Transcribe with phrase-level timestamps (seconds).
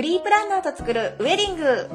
[0.00, 1.90] フリープランナーと作るウェディング。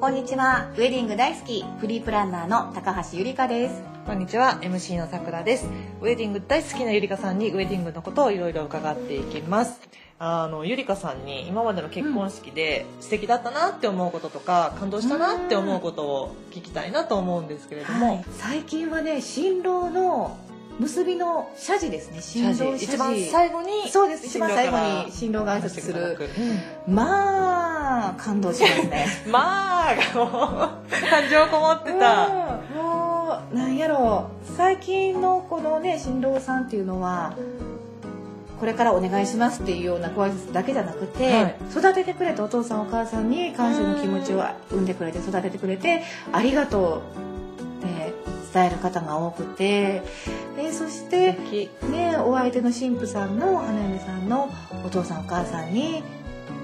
[0.00, 0.72] こんにちは。
[0.76, 1.62] ウェディング大好き。
[1.78, 3.82] フリープランナーの高橋ゆりかです。
[4.06, 4.58] こんにちは。
[4.62, 5.68] MC のさくらです。
[6.00, 9.78] ウェディング大好きなゆりかさんにウェディングのことをいろいろ伺っていきます。
[10.18, 20.38] あのゆりかさんに今までの結婚式で素敵だったなって思うこととか、感動したなって思うことを聞きたいなと思うんですけれども、はい、最近はね新郎の
[20.78, 22.20] 結びの謝辞ですね。
[22.22, 24.26] 新郎謝辞一番最後にそうです。
[24.26, 26.18] 一番最後新に新郎が挨拶する。
[26.86, 26.94] うん。
[26.94, 29.06] まあ感動しますね。
[29.28, 30.30] まあがもう
[31.10, 32.76] 感情こもってた、うん。
[32.76, 34.56] もうなんやろう。
[34.56, 37.34] 最近のこのね新郎さんっていうのは
[38.58, 41.56] これからお願いしますっていうようなご挨拶だけじゃなくて、はい。
[41.70, 46.02] 育ててくれたお父さんお母さんに感謝の気持ちを産んでくれて育ててくれて
[46.32, 48.14] ありがとうって
[48.52, 50.02] 伝える方が多くて
[50.56, 51.36] でそして
[51.90, 54.50] ね、お相手の神父さんの花嫁さんの
[54.84, 56.02] お父さんお母さんに、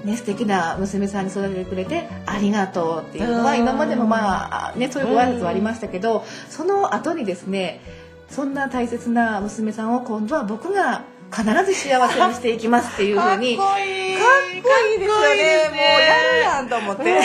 [0.03, 7.81] ね、素敵な娘さんに育ててくれてありがとうっていうのはうん今までもまあ、ね、そういうご挨拶はありましたけどその後にですね
[8.29, 11.03] そんな大切な娘さんを今度は僕が
[11.33, 13.57] 必ず幸せにしていきますっていうふうに。
[13.57, 14.17] かっこいい。
[14.17, 15.35] かっこいいですよね。
[15.35, 17.19] ねもうやるやんと思って。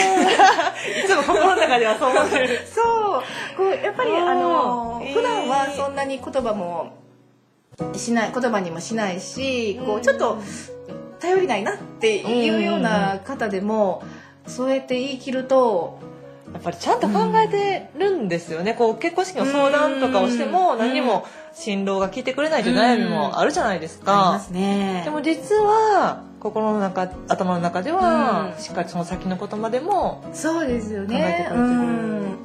[1.03, 2.59] いつも心の中ではそう思ってる。
[2.67, 3.23] そう。
[3.55, 6.93] こうやっぱりあの普段はそんなに言葉も
[7.95, 10.37] しない言葉にもしないしこうちょっと
[11.19, 14.03] 頼りないなっていうような方でも
[14.47, 15.99] そうやって言い切ると
[16.53, 20.79] やっぱりちゃんと考えてるんですよね、こう結婚式の相談とかをしてもうん。
[20.79, 25.01] 何も新郎が聞いてくれないという悩みもあるじゃないですありまか、すね。
[25.05, 28.61] でも実は心の中頭の中ではうん。
[28.61, 31.45] しっかりその先のことまでもそうですよ考えてね。
[31.49, 31.63] くれてるう。
[31.63, 32.37] ん。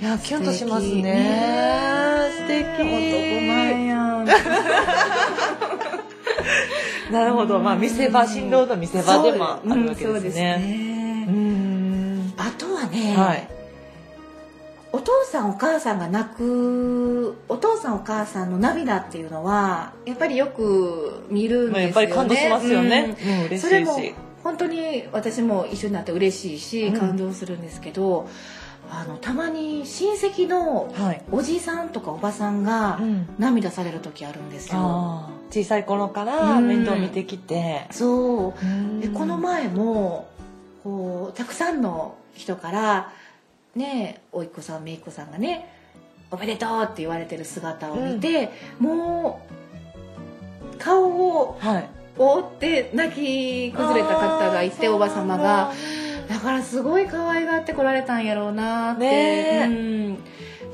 [0.00, 2.30] いやキュンとします素敵ね。
[2.36, 2.64] 素敵。
[2.66, 2.86] 男
[3.46, 4.28] 前やん。
[7.12, 10.58] なるほど、まあ見せ場新郎の見せ場でもあるわけですね。
[10.58, 10.97] ねうーん
[13.12, 13.48] あとはい。
[14.90, 21.82] お父さんお母さんが泣くお父さんお母さんの涙っていうのはやっぱりよく見るんまあ、ですよね。
[21.84, 23.16] やっぱり感動しますよね、
[23.50, 23.58] うん。
[23.58, 24.14] それもしいし。
[24.42, 26.98] 本当に私も一緒になって嬉しいしうん。
[26.98, 28.28] 感動するんですけど、
[28.90, 33.28] あのたまに親戚のはい、おじさんとかおばさんがうん。
[33.38, 34.78] 涙される時あるんですよ。
[34.78, 36.66] あー小さい頃からうん。
[36.66, 39.00] 面倒見てきて、そう。
[39.02, 40.28] でこの前前も
[40.84, 43.12] こうたくさんの人から
[43.74, 45.68] ねおいっ子さんめいっ子さんがね
[46.30, 49.40] 「おめでとう」って言われてる姿を見て、も
[50.74, 51.88] う顔をはい
[52.18, 55.72] 覆って泣き崩れた方がいておば様が。
[56.28, 56.38] だ。
[56.40, 60.18] からすごい可愛がってこられたんやろうなって、うん。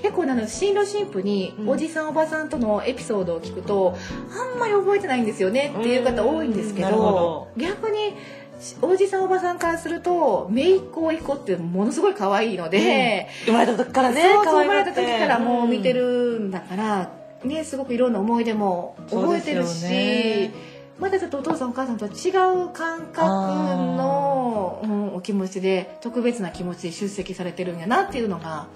[0.03, 1.69] 結構なの新郎新婦にうん。
[1.69, 3.97] おじさんおばさんとのエピソードを聞くと
[4.31, 7.49] あんまり覚えてないんですよねっていう方多いんですけど。
[7.57, 8.15] 逆に
[8.81, 17.11] おじさんおばさんからすると姪っ子甥っ子ってものすごい可愛いので、生まれた時からねそう生まれた時からもう見てるんだから、
[17.45, 22.29] ね、すごくいろんな思い出も覚えてるし、ねまたちょっとお父さんお母さんとは違
[22.69, 28.69] う感覚の、うん、お気持ちで特別な気持ちで出席されてるんやなっていうのが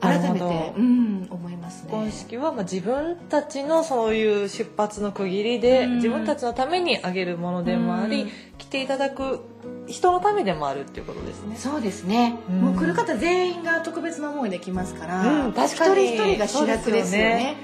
[0.00, 1.90] 改めて、うん、思いますね。
[1.90, 5.94] 結婚式はまあ自分たちのそういう出発の区切りで、うん。
[5.96, 8.30] 自分たちのためにあげるものでもあり、うん。
[8.58, 9.40] 来ていただく
[9.86, 11.56] 人のためでもあるっていうことですね。
[11.56, 12.60] そうですね、うん。
[12.60, 16.04] もう来る方全員が特別な思いで来ますから、うん確かに。
[16.04, 17.56] 一人一人が主役ですよね。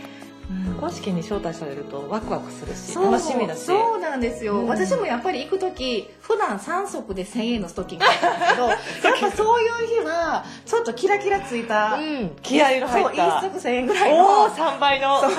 [0.49, 3.61] 結婚式に招待されるとワクワクするしそう楽しみだし。
[3.61, 4.69] そうなんですよ、うん。
[4.69, 9.69] 私もやっぱり行く時普段3足で1000円のストッキングだったんですけど やっぱそうい
[10.01, 15.21] う日はちょっとキラキラついた、うん、気合いの入そうった1足1000円ぐらいおのお3倍の。
[15.21, 15.31] そう。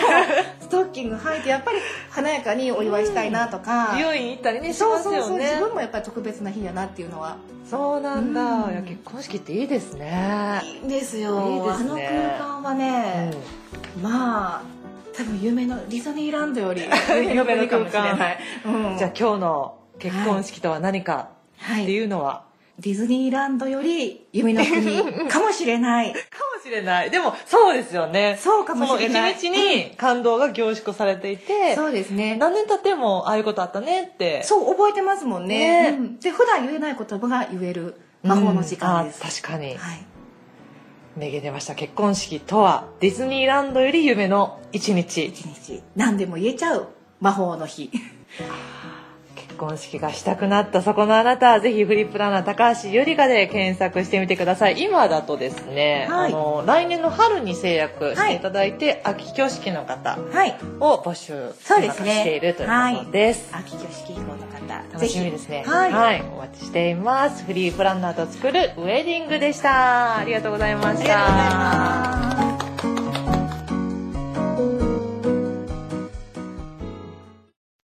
[0.62, 1.78] ストッキング履いてやっぱり
[2.10, 7.38] 華やかにお祝いしたいなとか、美容院行ったりねしそうますよそうそう自ね分もやっぱり特別な日やなっていうのは。
[7.70, 8.72] そうなんだ、うん。
[8.72, 10.62] いや結婚式っていいですね。
[10.84, 11.50] いいですよ。
[11.50, 11.90] いいですね。
[11.90, 13.32] あの空間はね、
[14.02, 14.75] まあ
[15.18, 16.84] 多分夢のディズニーランドより
[17.34, 22.46] 夢のかもしれない、うん、じゃあ今日の結婚式とは何かってはい、いうのは、
[22.80, 26.12] ディズニーランドより夢の国かもしれない。
[26.14, 26.20] か
[26.56, 27.10] もしれない。
[27.10, 28.38] でもそうですよね。
[28.40, 29.36] そうかもしれない。
[29.36, 32.36] その一日に感動が凝縮されていて、そうですね。
[32.36, 34.44] 何年経ってもああいうことあったねって。
[34.44, 35.92] そう覚えてますもんね。
[35.92, 35.98] ね。
[35.98, 36.20] うん。
[36.20, 39.78] で普段言えない言葉が言える魔法の時間です、確かに。
[39.78, 40.06] はい、
[41.16, 41.76] 名言出ました。
[41.76, 45.26] 結婚式とはディズニーランドより夢の一日。
[45.26, 45.82] 一日。
[45.96, 46.90] 何でも言えちゃう。
[47.22, 47.90] 魔法の日。
[49.56, 54.82] 婚式がしたくなったそこのあなたぜひフリープランナー高橋ゆりかで検索してみてください。
[54.82, 56.32] 今だとですね、はい。
[56.32, 60.56] あの来年の春に制約していただいて、秋挙式の方はい。
[60.80, 62.16] を募集そうですね。
[62.16, 65.64] しているということです、秋挙式以降の方楽しみですね。
[65.66, 66.22] はい。
[66.22, 67.44] お待ちしています。
[67.44, 70.18] フリープランナーと作るウェディングでした。
[70.18, 72.05] ありがとうございました